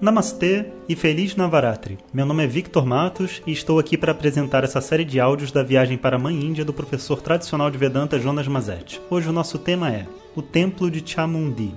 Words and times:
Namastê 0.00 0.66
e 0.88 0.94
Feliz 0.94 1.34
Navaratri. 1.34 1.98
Meu 2.14 2.24
nome 2.24 2.44
é 2.44 2.46
Victor 2.46 2.86
Matos 2.86 3.42
e 3.44 3.50
estou 3.50 3.80
aqui 3.80 3.98
para 3.98 4.12
apresentar 4.12 4.62
essa 4.62 4.80
série 4.80 5.04
de 5.04 5.18
áudios 5.18 5.50
da 5.50 5.64
viagem 5.64 5.98
para 5.98 6.14
a 6.14 6.18
Mãe 6.20 6.36
Índia 6.36 6.64
do 6.64 6.72
professor 6.72 7.20
tradicional 7.20 7.68
de 7.68 7.76
Vedanta 7.78 8.16
Jonas 8.16 8.46
Mazetti. 8.46 9.00
Hoje 9.10 9.28
o 9.28 9.32
nosso 9.32 9.58
tema 9.58 9.90
é 9.90 10.06
o 10.36 10.40
Templo 10.40 10.88
de 10.88 11.02
Chamundi. 11.04 11.74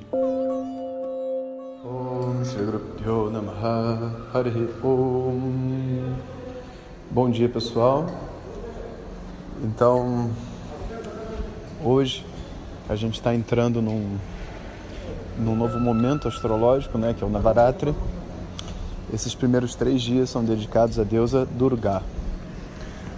Bom 7.09 7.31
dia 7.31 7.49
pessoal. 7.49 8.05
Então, 9.63 10.29
hoje 11.83 12.23
a 12.87 12.95
gente 12.95 13.15
está 13.15 13.33
entrando 13.33 13.81
num 13.81 14.19
num 15.37 15.55
novo 15.55 15.79
momento 15.79 16.27
astrológico, 16.27 16.97
né, 16.97 17.13
que 17.17 17.23
é 17.23 17.27
o 17.27 17.29
Navaratri. 17.29 17.95
Esses 19.13 19.35
primeiros 19.35 19.75
três 19.75 20.01
dias 20.01 20.29
são 20.29 20.43
dedicados 20.43 20.99
à 20.99 21.03
deusa 21.03 21.45
Durga. 21.45 22.01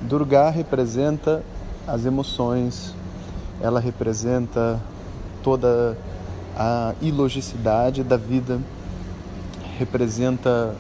Durga 0.02 0.50
representa 0.50 1.44
as 1.88 2.06
emoções, 2.06 2.94
ela 3.62 3.80
representa 3.80 4.80
toda 5.44 5.98
a 6.56 6.94
ilogicidade 7.02 8.04
da 8.04 8.18
vida, 8.18 8.60
representa 9.78 10.76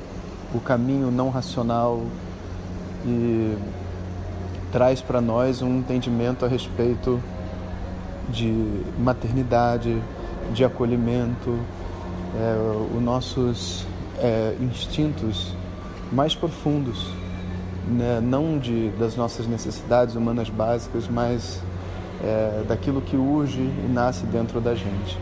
o 0.53 0.59
caminho 0.59 1.09
não 1.09 1.29
racional 1.29 2.01
e 3.05 3.57
traz 4.71 5.01
para 5.01 5.21
nós 5.21 5.61
um 5.61 5.79
entendimento 5.79 6.45
a 6.45 6.47
respeito 6.47 7.21
de 8.29 8.51
maternidade, 8.97 10.01
de 10.53 10.63
acolhimento, 10.63 11.57
é, 12.35 12.95
os 12.95 13.01
nossos 13.01 13.85
é, 14.23 14.55
instintos 14.61 15.53
mais 16.11 16.33
profundos, 16.33 17.07
né? 17.87 18.21
não 18.21 18.57
de, 18.57 18.89
das 18.91 19.15
nossas 19.15 19.45
necessidades 19.45 20.15
humanas 20.15 20.49
básicas, 20.49 21.07
mas 21.07 21.61
é, 22.23 22.63
daquilo 22.67 23.01
que 23.01 23.17
urge 23.17 23.59
e 23.59 23.89
nasce 23.91 24.25
dentro 24.25 24.61
da 24.61 24.73
gente. 24.73 25.17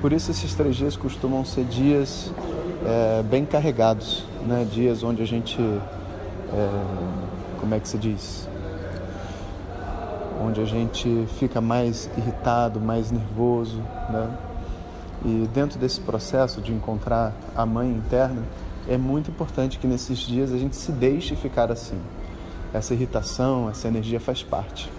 Por 0.00 0.12
isso 0.12 0.30
esses 0.30 0.54
três 0.54 0.74
dias 0.74 0.96
costumam 0.96 1.44
ser 1.44 1.64
dias 1.64 2.32
é, 2.86 3.22
bem 3.22 3.44
carregados, 3.44 4.24
né? 4.46 4.66
dias 4.70 5.02
onde 5.02 5.22
a 5.22 5.26
gente, 5.26 5.60
é, 5.60 6.68
como 7.60 7.74
é 7.74 7.80
que 7.80 7.88
se 7.88 7.98
diz? 7.98 8.48
onde 10.44 10.60
a 10.60 10.64
gente 10.64 11.26
fica 11.38 11.60
mais 11.60 12.10
irritado, 12.18 12.80
mais 12.80 13.10
nervoso, 13.10 13.78
né? 14.10 14.28
E 15.24 15.48
dentro 15.54 15.78
desse 15.78 16.00
processo 16.00 16.60
de 16.60 16.72
encontrar 16.72 17.32
a 17.56 17.64
mãe 17.64 17.88
interna, 17.90 18.42
é 18.88 18.98
muito 18.98 19.30
importante 19.30 19.78
que 19.78 19.86
nesses 19.86 20.18
dias 20.18 20.52
a 20.52 20.58
gente 20.58 20.76
se 20.76 20.92
deixe 20.92 21.34
ficar 21.34 21.72
assim. 21.72 21.98
Essa 22.72 22.92
irritação, 22.92 23.70
essa 23.70 23.88
energia 23.88 24.20
faz 24.20 24.42
parte. 24.42 24.90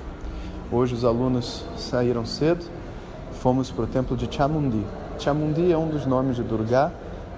Hoje 0.72 0.96
os 0.96 1.06
alunos 1.06 1.64
saíram 1.78 2.26
cedo, 2.26 2.66
fomos 3.34 3.70
para 3.70 3.84
o 3.84 3.88
templo 3.88 4.18
de 4.18 4.34
Chamundi. 4.34 4.84
Chamundi 5.20 5.72
é 5.72 5.78
um 5.78 5.90
dos 5.90 6.06
nomes 6.06 6.38
de 6.38 6.44
Durga, 6.44 6.92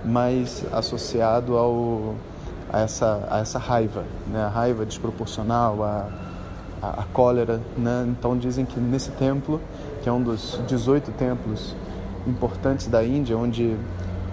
mas 0.06 0.64
associado 0.72 1.58
ao, 1.58 2.16
a, 2.72 2.82
essa, 2.82 3.28
a 3.30 3.40
essa 3.40 3.60
raiva, 3.60 4.06
né? 4.28 4.44
a 4.44 4.48
raiva 4.48 4.86
desproporcional, 4.86 5.84
a 5.84 6.08
a, 6.82 7.02
a 7.02 7.04
cólera. 7.14 7.62
Né? 7.78 8.06
Então 8.08 8.38
dizem 8.38 8.66
que 8.66 8.80
nesse 8.80 9.12
templo, 9.12 9.60
que 10.02 10.10
é 10.10 10.12
um 10.12 10.22
dos 10.22 10.60
18 10.68 11.12
templos 11.12 11.76
importantes 12.26 12.88
da 12.88 13.04
Índia, 13.04 13.38
onde 13.38 13.76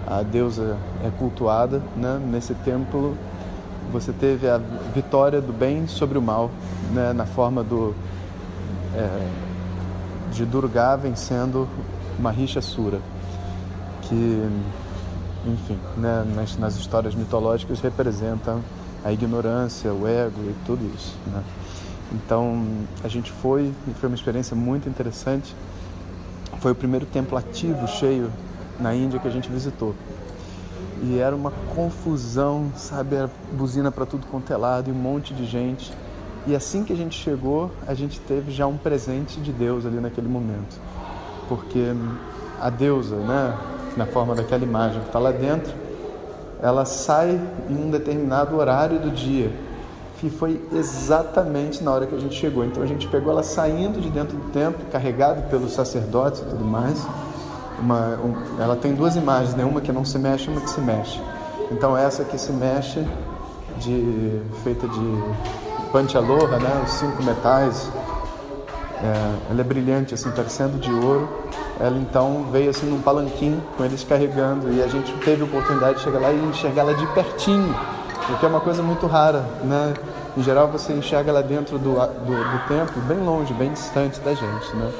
a 0.07 0.21
deusa 0.21 0.77
é 1.03 1.09
cultuada, 1.09 1.81
né? 1.95 2.19
nesse 2.31 2.53
templo 2.53 3.17
você 3.91 4.11
teve 4.11 4.47
a 4.47 4.59
vitória 4.93 5.41
do 5.41 5.53
bem 5.53 5.87
sobre 5.87 6.17
o 6.17 6.21
mal, 6.21 6.51
né? 6.91 7.13
na 7.13 7.25
forma 7.25 7.63
do 7.63 7.95
é, 8.95 9.27
de 10.31 10.45
Durga 10.45 10.95
vencendo 10.95 11.67
Mahishasura, 12.19 12.99
que, 14.01 14.49
enfim, 15.45 15.77
né? 15.97 16.25
nas, 16.35 16.57
nas 16.57 16.75
histórias 16.75 17.15
mitológicas 17.15 17.79
representa 17.81 18.57
a 19.03 19.11
ignorância, 19.11 19.93
o 19.93 20.07
ego 20.07 20.41
e 20.41 20.55
tudo 20.65 20.83
isso. 20.95 21.15
Né? 21.27 21.43
Então 22.11 22.65
a 23.03 23.07
gente 23.07 23.31
foi 23.31 23.71
e 23.87 23.93
foi 23.93 24.09
uma 24.09 24.15
experiência 24.15 24.55
muito 24.55 24.87
interessante. 24.89 25.55
Foi 26.59 26.71
o 26.71 26.75
primeiro 26.75 27.05
templo 27.05 27.37
ativo, 27.37 27.87
cheio 27.87 28.31
na 28.79 28.93
Índia 28.93 29.19
que 29.19 29.27
a 29.27 29.31
gente 29.31 29.49
visitou. 29.49 29.93
E 31.03 31.19
era 31.19 31.35
uma 31.35 31.51
confusão, 31.75 32.71
sabe? 32.75 33.15
Era 33.15 33.29
buzina 33.51 33.91
para 33.91 34.05
tudo 34.05 34.25
quanto 34.27 34.51
é 34.51 34.57
lado 34.57 34.89
e 34.89 34.91
um 34.91 34.95
monte 34.95 35.33
de 35.33 35.45
gente. 35.45 35.93
E 36.47 36.55
assim 36.55 36.83
que 36.83 36.93
a 36.93 36.95
gente 36.95 37.17
chegou, 37.17 37.71
a 37.87 37.93
gente 37.93 38.19
teve 38.19 38.51
já 38.51 38.67
um 38.67 38.77
presente 38.77 39.39
de 39.39 39.51
Deus 39.51 39.85
ali 39.85 39.99
naquele 39.99 40.27
momento. 40.27 40.79
Porque 41.47 41.93
a 42.61 42.69
deusa, 42.69 43.17
né, 43.17 43.57
na 43.97 44.05
forma 44.05 44.35
daquela 44.35 44.63
imagem 44.63 45.01
que 45.01 45.07
está 45.07 45.19
lá 45.19 45.31
dentro, 45.31 45.73
ela 46.61 46.85
sai 46.85 47.39
em 47.69 47.75
um 47.75 47.91
determinado 47.91 48.55
horário 48.55 48.99
do 48.99 49.11
dia 49.11 49.51
que 50.19 50.29
foi 50.29 50.61
exatamente 50.73 51.83
na 51.83 51.91
hora 51.91 52.05
que 52.05 52.15
a 52.15 52.19
gente 52.19 52.35
chegou. 52.35 52.65
Então 52.65 52.81
a 52.81 52.85
gente 52.85 53.07
pegou 53.07 53.31
ela 53.31 53.43
saindo 53.43 53.99
de 53.99 54.09
dentro 54.09 54.37
do 54.37 54.49
templo, 54.51 54.85
carregado 54.91 55.49
pelos 55.49 55.73
sacerdotes 55.73 56.41
e 56.41 56.45
tudo 56.45 56.63
mais. 56.63 57.05
Uma, 57.79 58.17
um, 58.23 58.61
ela 58.61 58.75
tem 58.75 58.93
duas 58.93 59.15
imagens, 59.15 59.53
né? 59.55 59.65
uma 59.65 59.81
que 59.81 59.91
não 59.91 60.05
se 60.05 60.17
mexe 60.17 60.49
e 60.49 60.51
uma 60.51 60.61
que 60.61 60.69
se 60.69 60.79
mexe. 60.79 61.19
Então 61.71 61.97
essa 61.97 62.23
que 62.23 62.37
se 62.37 62.51
mexe, 62.51 63.05
de, 63.79 64.41
feita 64.63 64.87
de 64.87 65.23
panchaloha, 65.91 66.57
né? 66.57 66.83
os 66.85 66.91
cinco 66.91 67.21
metais, 67.21 67.89
é, 69.03 69.51
ela 69.51 69.59
é 69.61 69.63
brilhante, 69.63 70.13
assim, 70.13 70.31
parecendo 70.31 70.77
de 70.77 70.91
ouro. 70.91 71.27
Ela 71.77 71.97
então 71.97 72.45
veio 72.53 72.69
assim 72.69 72.85
num 72.85 73.01
palanquim 73.01 73.61
com 73.75 73.83
eles 73.83 74.01
carregando 74.05 74.71
e 74.71 74.81
a 74.81 74.87
gente 74.87 75.11
teve 75.25 75.41
a 75.41 75.45
oportunidade 75.45 75.97
de 75.97 76.03
chegar 76.03 76.19
lá 76.19 76.31
e 76.31 76.45
enxergar 76.45 76.83
ela 76.83 76.93
de 76.93 77.05
pertinho 77.07 77.75
o 78.29 78.37
que 78.39 78.45
é 78.45 78.49
uma 78.49 78.59
coisa 78.59 78.81
muito 78.81 79.05
rara, 79.05 79.41
né? 79.63 79.93
Em 80.35 80.41
geral 80.41 80.67
você 80.67 80.93
enxerga 80.93 81.29
ela 81.29 81.43
dentro 81.43 81.77
do, 81.77 81.93
do, 81.93 81.97
do 81.97 82.67
templo, 82.67 83.01
bem 83.03 83.19
longe, 83.19 83.53
bem 83.53 83.71
distante 83.71 84.19
da 84.19 84.33
gente, 84.33 84.75
né? 84.75 84.91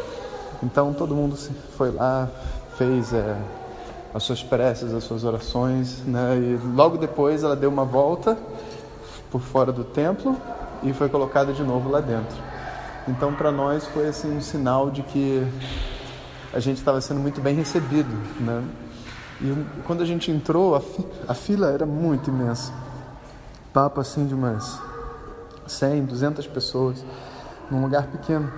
Então 0.61 0.93
todo 0.93 1.15
mundo 1.15 1.35
foi 1.75 1.91
lá, 1.91 2.29
fez 2.77 3.13
é, 3.13 3.35
as 4.13 4.23
suas 4.23 4.43
preces, 4.43 4.93
as 4.93 5.03
suas 5.03 5.23
orações, 5.23 6.03
né? 6.05 6.37
E 6.37 6.59
logo 6.75 6.97
depois 6.97 7.43
ela 7.43 7.55
deu 7.55 7.69
uma 7.69 7.83
volta 7.83 8.37
por 9.31 9.41
fora 9.41 9.71
do 9.71 9.83
templo 9.83 10.37
e 10.83 10.93
foi 10.93 11.09
colocada 11.09 11.51
de 11.51 11.63
novo 11.63 11.89
lá 11.89 12.01
dentro. 12.01 12.37
Então 13.07 13.33
para 13.33 13.51
nós 13.51 13.85
foi 13.87 14.07
assim 14.07 14.37
um 14.37 14.41
sinal 14.41 14.91
de 14.91 15.01
que 15.01 15.45
a 16.53 16.59
gente 16.59 16.77
estava 16.77 17.01
sendo 17.01 17.19
muito 17.19 17.41
bem 17.41 17.55
recebido, 17.55 18.15
né? 18.39 18.63
E 19.41 19.65
quando 19.85 20.03
a 20.03 20.05
gente 20.05 20.29
entrou, 20.29 20.75
a, 20.75 20.79
fi 20.79 21.05
a 21.27 21.33
fila 21.33 21.71
era 21.71 21.87
muito 21.87 22.29
imensa 22.29 22.71
papo 23.75 23.99
assim 23.99 24.25
de 24.25 24.33
umas 24.33 24.79
100, 25.67 26.05
200 26.05 26.47
pessoas 26.47 27.03
num 27.69 27.81
lugar 27.81 28.07
pequeno. 28.07 28.49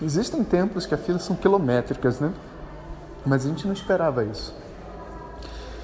Existem 0.00 0.44
templos 0.44 0.86
que 0.86 0.94
a 0.94 0.96
fila 0.96 1.18
são 1.18 1.34
quilométricas, 1.34 2.20
né? 2.20 2.32
Mas 3.26 3.44
a 3.44 3.48
gente 3.48 3.66
não 3.66 3.74
esperava 3.74 4.24
isso. 4.24 4.54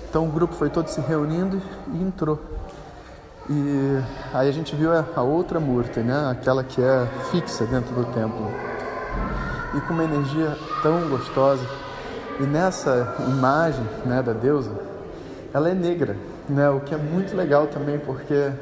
Então 0.09 0.29
o 0.29 0.31
grupo 0.31 0.55
foi 0.55 0.71
todo 0.71 0.87
se 0.87 1.01
reunindo 1.01 1.61
e 1.93 2.01
entrou. 2.01 2.41
E 3.51 4.01
aí 4.33 4.49
a 4.49 4.53
gente 4.53 4.77
viu 4.77 4.91
a 4.93 5.21
outra 5.23 5.59
murta, 5.59 6.01
né? 6.01 6.31
Aquela 6.31 6.63
que 6.63 6.81
é 6.81 7.09
fixa 7.33 7.67
dentro 7.67 7.93
do 7.93 8.05
templo. 8.13 8.53
E 9.75 9.81
com 9.81 9.95
uma 9.95 10.05
energia 10.05 10.57
tão 10.81 11.09
gostosa. 11.09 11.67
E 12.39 12.45
nessa 12.45 13.17
imagem, 13.27 13.85
né, 14.07 14.23
da 14.23 14.33
deusa, 14.33 14.71
ela 15.53 15.69
é 15.69 15.75
negra, 15.75 16.17
né? 16.49 16.69
O 16.71 16.81
que 16.81 16.95
é 16.95 16.99
muito 16.99 17.37
legal 17.37 17.67
também 17.67 17.99
porque 17.99 18.53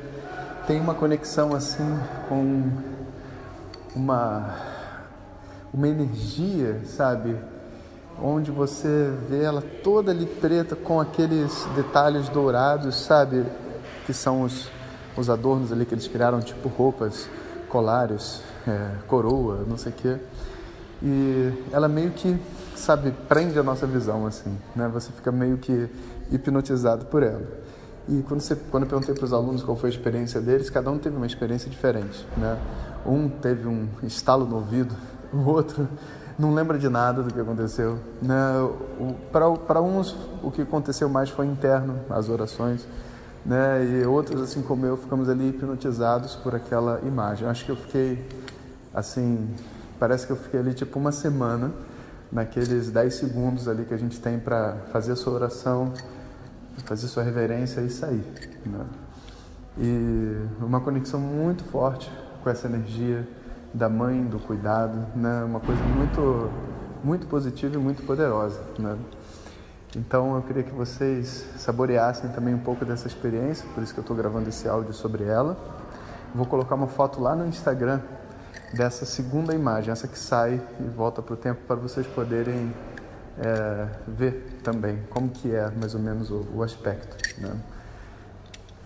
tem 0.67 0.81
uma 0.81 0.95
conexão 0.95 1.55
assim 1.55 1.99
com 2.29 2.71
uma 3.95 4.73
uma 5.73 5.89
energia, 5.89 6.81
sabe? 6.85 7.37
Onde 8.23 8.51
você 8.51 9.11
vê 9.29 9.43
ela 9.43 9.63
toda 9.83 10.11
ali 10.11 10.27
preta 10.27 10.77
com 10.77 11.01
aqueles 11.01 11.67
detalhes 11.75 12.29
dourados, 12.29 12.95
sabe? 12.97 13.47
Que 14.05 14.13
são 14.13 14.43
os, 14.43 14.71
os 15.17 15.31
adornos 15.31 15.73
ali 15.73 15.87
que 15.87 15.95
eles 15.95 16.07
criaram, 16.07 16.41
tipo 16.41 16.69
roupas, 16.69 17.27
colares, 17.69 18.43
é, 18.69 18.97
coroa, 19.09 19.65
não 19.67 19.79
sei 19.79 19.93
o 19.93 19.95
quê. 19.95 20.17
E 21.03 21.53
ela 21.73 21.89
meio 21.89 22.11
que, 22.11 22.39
sabe, 22.77 23.13
prende 23.27 23.59
a 23.59 23.63
nossa 23.63 23.87
visão, 23.87 24.27
assim, 24.27 24.57
né? 24.77 24.89
Você 24.93 25.11
fica 25.11 25.33
meio 25.33 25.57
que 25.57 25.89
hipnotizado 26.31 27.07
por 27.07 27.23
ela. 27.23 27.63
E 28.09 28.23
quando, 28.23 28.41
você, 28.41 28.57
quando 28.71 28.85
eu 28.85 28.89
perguntei 28.89 29.15
para 29.15 29.25
os 29.25 29.33
alunos 29.33 29.63
qual 29.63 29.77
foi 29.77 29.89
a 29.89 29.93
experiência 29.93 30.41
deles, 30.41 30.69
cada 30.69 30.91
um 30.91 30.99
teve 30.99 31.17
uma 31.17 31.27
experiência 31.27 31.71
diferente. 31.71 32.27
Né? 32.37 32.59
Um 33.07 33.29
teve 33.29 33.69
um 33.69 33.89
estalo 34.03 34.45
no 34.45 34.57
ouvido, 34.57 34.95
o 35.33 35.49
outro 35.49 35.89
não 36.39 36.53
lembra 36.55 36.79
de 36.79 36.89
nada 36.89 37.23
do 37.23 37.33
que 37.33 37.41
aconteceu. 37.41 37.99
Né? 38.21 38.37
Para 39.31 39.81
uns, 39.81 40.17
o 40.43 40.51
que 40.51 40.63
aconteceu 40.63 41.09
mais 41.09 41.31
foi 41.31 41.47
interno, 41.47 42.01
as 42.11 42.29
orações. 42.29 42.87
Né? 43.45 43.85
E 43.85 44.07
outros, 44.07 44.41
assim 44.41 44.63
como 44.63 44.87
eu, 44.87 44.97
ficamos 44.97 45.29
ali 45.29 45.49
hipnotizados 45.49 46.35
por 46.37 46.55
aquela 46.55 47.01
imagem. 47.07 47.49
Acho 47.49 47.65
que 47.65 47.71
eu 47.71 47.77
fiquei, 47.77 48.29
assim, 48.95 49.49
parece 49.99 50.27
que 50.27 50.33
eu 50.33 50.37
fiquei 50.37 50.61
ali 50.61 50.75
tipo 50.75 50.99
uma 50.99 51.13
semana, 51.13 51.71
naqueles 52.31 52.91
10 52.91 53.15
segundos 53.15 53.69
ali 53.69 53.85
que 53.85 53.93
a 53.93 53.99
gente 53.99 54.21
tem 54.21 54.39
para 54.39 54.77
fazer 54.91 55.13
a 55.13 55.17
sua 55.17 55.35
oração, 55.35 55.93
fazer 56.85 57.09
sua 57.09 57.23
reverência 57.23 57.81
e 57.81 57.91
sair. 57.91 58.25
Né? 58.65 58.87
E 59.79 60.47
uma 60.61 60.81
conexão 60.81 61.21
muito 61.21 61.65
forte 61.65 62.11
com 62.43 62.51
essa 62.51 62.67
energia 62.67 63.27
da 63.73 63.89
mãe, 63.89 64.23
do 64.25 64.39
cuidado, 64.39 65.07
né? 65.17 65.43
Uma 65.45 65.61
coisa 65.61 65.83
muito, 65.83 66.51
muito 67.03 67.27
positiva 67.27 67.75
e 67.75 67.79
muito 67.79 68.03
poderosa, 68.03 68.61
né? 68.79 68.99
Então 69.97 70.37
eu 70.37 70.43
queria 70.43 70.63
que 70.63 70.73
vocês 70.73 71.47
saboreassem 71.57 72.31
também 72.31 72.55
um 72.55 72.59
pouco 72.59 72.85
dessa 72.85 73.07
experiência, 73.07 73.67
por 73.75 73.83
isso 73.83 73.93
que 73.93 74.01
eu 74.01 74.03
estou 74.03 74.17
gravando 74.17 74.49
esse 74.49 74.69
áudio 74.69 74.93
sobre 74.93 75.25
ela. 75.25 75.57
Vou 76.35 76.47
colocar 76.47 76.75
uma 76.75 76.87
foto 76.87 77.21
lá 77.21 77.35
no 77.35 77.47
Instagram 77.47 78.01
dessa 78.75 79.05
segunda 79.05 79.55
imagem, 79.55 79.93
essa 79.93 80.09
que 80.09 80.19
sai 80.19 80.61
e 80.81 80.85
volta 80.85 81.21
para 81.23 81.35
o 81.35 81.37
tempo 81.37 81.61
para 81.67 81.77
vocês 81.77 82.07
poderem 82.07 82.75
é, 83.39 83.89
ver 84.07 84.59
também 84.63 84.99
como 85.09 85.29
que 85.31 85.55
é 85.55 85.71
mais 85.71 85.95
ou 85.95 86.01
menos 86.01 86.31
o, 86.31 86.47
o 86.55 86.63
aspecto, 86.63 87.17
né? 87.41 87.57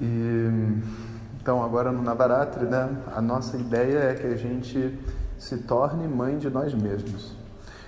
E 0.00 0.82
então, 1.46 1.62
agora 1.62 1.92
no 1.92 2.02
Navaratri, 2.02 2.64
né, 2.66 2.90
a 3.14 3.22
nossa 3.22 3.56
ideia 3.56 3.98
é 3.98 4.14
que 4.14 4.26
a 4.26 4.34
gente 4.34 4.98
se 5.38 5.58
torne 5.58 6.08
mãe 6.08 6.38
de 6.38 6.50
nós 6.50 6.74
mesmos. 6.74 7.36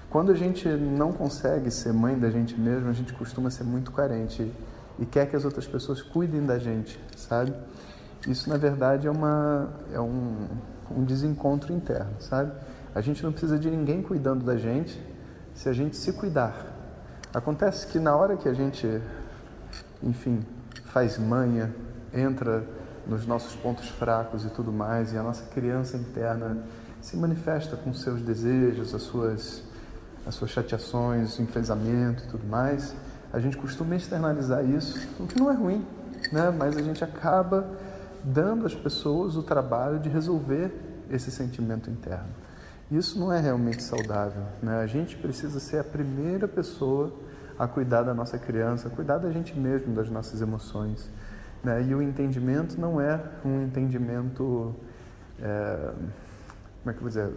Quando 0.09 0.31
a 0.31 0.35
gente 0.37 0.69
não 0.69 1.11
consegue 1.11 1.69
ser 1.69 1.93
mãe 1.93 2.17
da 2.17 2.31
gente 2.31 2.57
mesmo, 2.57 2.89
a 2.89 2.93
gente 2.93 3.13
costuma 3.13 3.51
ser 3.51 3.65
muito 3.65 3.91
carente 3.91 4.49
e 4.97 5.05
quer 5.05 5.29
que 5.29 5.35
as 5.35 5.45
outras 5.45 5.67
pessoas 5.67 6.01
cuidem 6.01 6.47
da 6.47 6.57
gente, 6.57 7.01
sabe? 7.17 7.53
Isso, 8.29 8.49
na 8.49 8.57
verdade, 8.57 9.09
é, 9.09 9.11
uma, 9.11 9.71
é 9.93 10.01
um, 10.01 10.47
um 10.97 11.03
desencontro 11.03 11.73
interno, 11.73 12.13
sabe? 12.21 12.53
A 12.95 13.01
gente 13.01 13.25
não 13.25 13.33
precisa 13.33 13.59
de 13.59 13.69
ninguém 13.69 14.03
cuidando 14.03 14.45
da 14.45 14.57
gente 14.57 15.03
se 15.59 15.69
a 15.69 15.73
gente 15.73 15.97
se 15.97 16.13
cuidar. 16.13 16.55
Acontece 17.35 17.89
que 17.89 17.99
na 17.99 18.15
hora 18.15 18.37
que 18.37 18.49
a 18.49 18.55
gente, 18.55 19.03
enfim, 20.01 20.47
faz 20.85 21.19
manha, 21.19 21.75
entra 22.15 22.65
nos 23.05 23.27
nossos 23.27 23.57
pontos 23.57 23.89
fracos 23.89 24.45
e 24.45 24.51
tudo 24.51 24.73
mais, 24.73 25.13
e 25.13 25.19
a 25.19 25.23
nossa 25.23 25.45
criança 25.47 25.97
interna 25.97 26.59
se 27.01 27.17
manifesta 27.17 27.77
com 27.77 27.93
seus 27.93 28.23
desejos, 28.23 28.95
as 28.95 29.03
suas, 29.03 29.65
as 30.25 30.37
suas 30.37 30.53
chateações, 30.53 31.41
enfesamento 31.41 32.23
e 32.23 32.29
tudo 32.29 32.47
mais, 32.47 32.95
a 33.33 33.41
gente 33.41 33.57
costuma 33.57 33.97
externalizar 33.97 34.65
isso, 34.65 35.09
o 35.19 35.27
que 35.27 35.41
não 35.41 35.51
é 35.51 35.55
ruim, 35.55 35.85
né? 36.31 36.55
mas 36.57 36.77
a 36.77 36.83
gente 36.83 37.03
acaba 37.03 37.69
dando 38.23 38.65
às 38.65 38.75
pessoas 38.77 39.35
o 39.37 39.43
trabalho 39.43 39.99
de 39.99 40.09
resolver 40.09 40.73
esse 41.11 41.33
sentimento 41.33 41.91
interno. 41.91 42.48
Isso 42.91 43.19
não 43.19 43.33
é 43.33 43.39
realmente 43.39 43.83
saudável. 43.83 44.43
Né? 44.63 44.81
A 44.81 44.87
gente 44.87 45.17
precisa 45.17 45.61
ser 45.61 45.79
a 45.79 45.85
primeira 45.85 46.49
pessoa 46.49 47.13
a 47.59 47.67
cuidar 47.67 48.03
da 48.03 48.15
nossa 48.15 48.39
criança, 48.39 48.89
a 48.89 48.91
cuidar 48.91 49.19
da 49.19 49.31
gente 49.31 49.59
mesmo, 49.59 49.95
das 49.95 50.09
nossas 50.09 50.41
emoções. 50.41 51.11
Né? 51.63 51.83
E 51.83 51.95
o 51.95 52.01
entendimento 52.01 52.81
não 52.81 53.01
é 53.01 53.21
um 53.45 53.63
entendimento. 53.65 54.75
É, 55.41 55.93
como 56.83 56.91
é 56.91 56.93
que 56.93 56.99
eu 56.99 57.01
vou 57.01 57.09
dizer? 57.09 57.29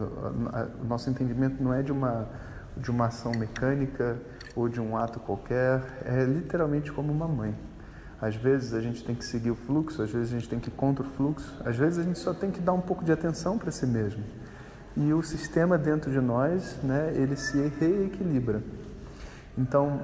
O 0.81 0.85
nosso 0.85 1.09
entendimento 1.09 1.61
não 1.61 1.73
é 1.73 1.81
de 1.81 1.91
uma, 1.91 2.29
de 2.77 2.89
uma 2.89 3.07
ação 3.07 3.33
mecânica 3.33 4.17
ou 4.55 4.69
de 4.69 4.79
um 4.79 4.95
ato 4.95 5.19
qualquer, 5.19 5.81
é 6.05 6.23
literalmente 6.23 6.91
como 6.91 7.11
uma 7.11 7.27
mãe. 7.27 7.55
Às 8.21 8.35
vezes 8.35 8.73
a 8.73 8.79
gente 8.79 9.03
tem 9.03 9.15
que 9.15 9.25
seguir 9.25 9.49
o 9.51 9.55
fluxo, 9.55 10.01
às 10.01 10.11
vezes 10.11 10.29
a 10.29 10.37
gente 10.37 10.47
tem 10.47 10.59
que 10.59 10.69
ir 10.69 10.73
contra 10.73 11.03
o 11.03 11.09
fluxo, 11.09 11.57
às 11.65 11.75
vezes 11.75 11.99
a 11.99 12.03
gente 12.03 12.19
só 12.19 12.33
tem 12.33 12.51
que 12.51 12.61
dar 12.61 12.73
um 12.73 12.81
pouco 12.81 13.03
de 13.03 13.11
atenção 13.11 13.57
para 13.57 13.71
si 13.71 13.85
mesmo. 13.87 14.23
E 14.95 15.13
o 15.13 15.23
sistema 15.23 15.77
dentro 15.77 16.11
de 16.11 16.19
nós, 16.19 16.77
né, 16.83 17.13
ele 17.15 17.35
se 17.35 17.57
reequilibra. 17.79 18.61
Então, 19.57 20.01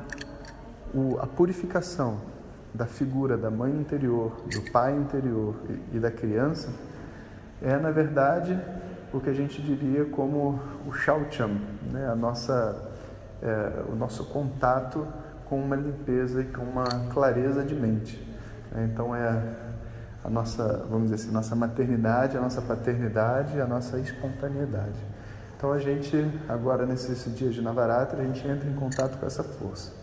o, 0.93 1.17
a 1.19 1.27
purificação 1.27 2.19
da 2.73 2.85
figura 2.85 3.37
da 3.37 3.49
mãe 3.49 3.71
interior, 3.71 4.31
do 4.49 4.71
pai 4.71 4.95
interior 4.95 5.55
e, 5.91 5.97
e 5.97 5.99
da 5.99 6.11
criança 6.11 6.69
é, 7.61 7.75
na 7.77 7.89
verdade, 7.89 8.57
o 9.11 9.19
que 9.19 9.29
a 9.29 9.33
gente 9.33 9.61
diria 9.61 10.05
como 10.05 10.59
o 10.85 10.93
Shaucham, 10.93 11.59
né? 11.91 12.07
a 12.07 12.15
nossa, 12.15 12.91
é, 13.41 13.83
o 13.91 13.95
nosso 13.95 14.25
contato 14.25 15.07
com 15.45 15.59
uma 15.59 15.75
limpeza 15.75 16.41
e 16.41 16.45
com 16.45 16.61
uma 16.61 16.85
clareza 17.11 17.63
de 17.63 17.73
mente. 17.73 18.21
Então 18.75 19.15
é 19.15 19.41
a 20.27 20.29
nossa, 20.29 20.85
vamos 20.89 21.09
dizer 21.09 21.15
assim, 21.15 21.31
nossa 21.31 21.55
maternidade, 21.55 22.37
a 22.37 22.41
nossa 22.41 22.61
paternidade, 22.61 23.61
a 23.61 23.65
nossa 23.65 23.97
espontaneidade. 23.97 24.99
Então 25.55 25.71
a 25.71 25.79
gente, 25.79 26.29
agora 26.49 26.85
nesses 26.85 27.33
dias 27.33 27.55
de 27.55 27.61
Navaratri, 27.61 28.19
a 28.19 28.25
gente 28.25 28.45
entra 28.45 28.69
em 28.69 28.73
contato 28.73 29.17
com 29.17 29.25
essa 29.25 29.41
força. 29.41 29.93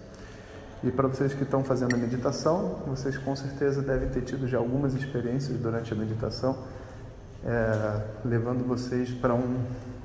E 0.82 0.91
para 0.91 1.09
vocês 1.09 1.35
que 1.35 1.43
estão 1.43 1.62
fazendo 1.62 1.94
a 1.94 1.99
meditação, 1.99 2.81
vocês 2.87 3.19
com 3.19 3.37
certeza 3.37 3.82
devem 3.82 4.09
ter 4.09 4.23
tido 4.23 4.49
já 4.49 4.56
algumas 4.56 4.94
experiências 4.94 5.59
durante 5.59 5.93
a 5.93 5.97
meditação, 5.97 6.56
é, 7.44 8.00
levando 8.25 8.67
vocês 8.67 9.11
para 9.11 9.35
um, 9.35 9.62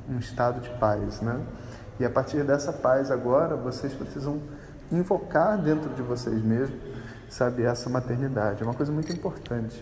um 0.10 0.20
estado 0.20 0.60
de 0.60 0.70
paz, 0.80 1.22
né? 1.22 1.40
E 1.98 2.04
a 2.04 2.10
partir 2.10 2.44
dessa 2.44 2.74
paz 2.74 3.10
agora, 3.10 3.56
vocês 3.56 3.94
precisam 3.94 4.42
invocar 4.92 5.58
dentro 5.58 5.90
de 5.92 6.02
vocês 6.02 6.44
mesmos, 6.44 6.78
sabe, 7.30 7.64
essa 7.64 7.90
maternidade. 7.90 8.64
É 8.64 8.66
uma 8.66 8.74
coisa 8.74 8.92
muito 8.92 9.12
importante. 9.14 9.82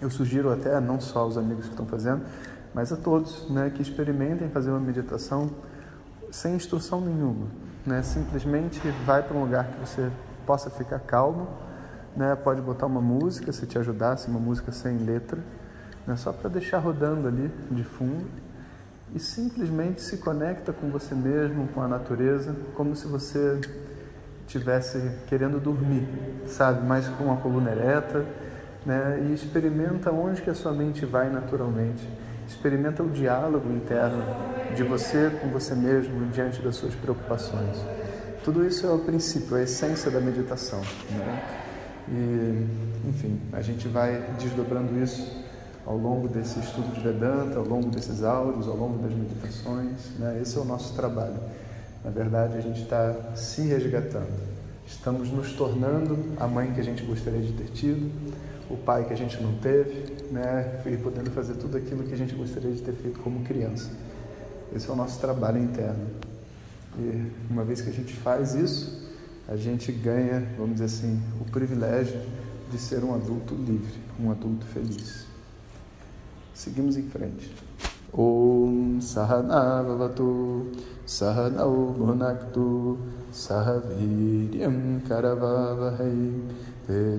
Eu 0.00 0.10
sugiro 0.10 0.52
até 0.52 0.78
não 0.80 1.00
só 1.00 1.20
aos 1.20 1.38
amigos 1.38 1.64
que 1.64 1.70
estão 1.70 1.86
fazendo, 1.86 2.22
mas 2.74 2.92
a 2.92 2.96
todos, 2.96 3.48
né, 3.50 3.70
que 3.74 3.80
experimentem 3.80 4.48
fazer 4.50 4.70
uma 4.70 4.80
meditação 4.80 5.50
sem 6.30 6.54
instrução 6.54 7.00
nenhuma 7.00 7.46
né? 7.86 8.02
Simplesmente 8.02 8.80
vai 9.06 9.22
para 9.22 9.36
um 9.36 9.42
lugar 9.42 9.68
que 9.68 9.78
você 9.78 10.10
possa 10.44 10.68
ficar 10.68 10.98
calmo, 10.98 11.48
né? 12.16 12.34
Pode 12.34 12.60
botar 12.60 12.86
uma 12.86 13.00
música 13.00 13.52
se 13.52 13.64
te 13.66 13.78
ajudasse, 13.78 14.28
uma 14.28 14.40
música 14.40 14.72
sem 14.72 14.98
letra, 14.98 15.38
né? 16.06 16.16
Só 16.16 16.32
para 16.32 16.50
deixar 16.50 16.78
rodando 16.78 17.28
ali 17.28 17.50
de 17.70 17.84
fundo 17.84 18.26
e 19.14 19.20
simplesmente 19.20 20.02
se 20.02 20.16
conecta 20.16 20.72
com 20.72 20.90
você 20.90 21.14
mesmo, 21.14 21.68
com 21.68 21.80
a 21.80 21.86
natureza, 21.86 22.56
como 22.74 22.96
se 22.96 23.06
você 23.06 23.60
tivesse 24.48 25.12
querendo 25.28 25.60
dormir, 25.60 26.08
sabe? 26.46 26.84
Mais 26.84 27.08
com 27.08 27.32
a 27.32 27.36
coluna 27.36 27.70
ereta, 27.70 28.26
né? 28.86 29.26
E 29.28 29.34
experimenta 29.34 30.12
onde 30.12 30.40
que 30.40 30.48
a 30.48 30.54
sua 30.54 30.72
mente 30.72 31.04
vai 31.04 31.28
naturalmente. 31.28 32.08
Experimenta 32.48 33.02
o 33.02 33.10
diálogo 33.10 33.68
interno 33.72 34.22
de 34.74 34.84
você 34.84 35.30
com 35.42 35.48
você 35.48 35.74
mesmo 35.74 36.26
diante 36.30 36.62
das 36.62 36.76
suas 36.76 36.94
preocupações. 36.94 37.76
Tudo 38.44 38.64
isso 38.64 38.86
é 38.86 38.90
o 38.90 39.00
princípio, 39.00 39.56
a 39.56 39.62
essência 39.62 40.08
da 40.08 40.20
meditação. 40.20 40.80
Né? 41.10 41.42
E, 42.08 43.08
enfim, 43.08 43.40
a 43.52 43.60
gente 43.60 43.88
vai 43.88 44.24
desdobrando 44.38 44.96
isso 45.02 45.44
ao 45.84 45.96
longo 45.96 46.28
desse 46.28 46.60
estudo 46.60 46.94
de 46.94 47.00
Vedanta, 47.00 47.58
ao 47.58 47.64
longo 47.64 47.90
desses 47.90 48.22
áudios, 48.22 48.68
ao 48.68 48.76
longo 48.76 49.02
das 49.02 49.12
meditações. 49.12 50.16
Né? 50.18 50.38
Esse 50.40 50.56
é 50.56 50.60
o 50.60 50.64
nosso 50.64 50.94
trabalho. 50.94 51.40
Na 52.04 52.10
verdade, 52.10 52.56
a 52.56 52.60
gente 52.60 52.82
está 52.82 53.12
se 53.34 53.62
resgatando. 53.62 54.56
Estamos 54.86 55.28
nos 55.32 55.52
tornando 55.54 56.16
a 56.38 56.46
mãe 56.46 56.70
que 56.72 56.80
a 56.80 56.84
gente 56.84 57.02
gostaria 57.02 57.40
de 57.40 57.52
ter 57.52 57.68
tido, 57.72 58.08
o 58.68 58.76
pai 58.76 59.04
que 59.04 59.12
a 59.12 59.16
gente 59.16 59.40
não 59.42 59.54
teve, 59.58 60.12
né? 60.30 60.82
e 60.86 60.96
podendo 60.96 61.30
fazer 61.30 61.54
tudo 61.54 61.76
aquilo 61.76 62.04
que 62.04 62.12
a 62.12 62.16
gente 62.16 62.34
gostaria 62.34 62.72
de 62.72 62.82
ter 62.82 62.92
feito 62.92 63.20
como 63.20 63.44
criança. 63.44 63.90
Esse 64.74 64.88
é 64.88 64.92
o 64.92 64.96
nosso 64.96 65.20
trabalho 65.20 65.62
interno. 65.62 66.06
E 66.98 67.30
uma 67.50 67.64
vez 67.64 67.80
que 67.80 67.90
a 67.90 67.92
gente 67.92 68.12
faz 68.14 68.54
isso, 68.54 69.06
a 69.48 69.56
gente 69.56 69.92
ganha, 69.92 70.46
vamos 70.56 70.74
dizer 70.74 70.86
assim, 70.86 71.22
o 71.40 71.44
privilégio 71.50 72.20
de 72.70 72.78
ser 72.78 73.04
um 73.04 73.14
adulto 73.14 73.54
livre, 73.54 74.00
um 74.18 74.30
adulto 74.30 74.66
feliz. 74.66 75.26
Seguimos 76.52 76.96
em 76.96 77.02
frente. 77.02 77.54
Om 78.12 79.00
Sahana 79.00 79.82
Vavatu 79.82 80.72
Sahanau 81.04 81.92
Bhunaktu 81.92 82.98
Sahaviryam 83.30 85.00
Karavavahai 85.06 86.32